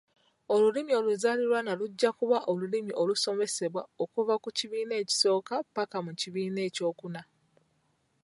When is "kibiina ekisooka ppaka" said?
4.57-5.97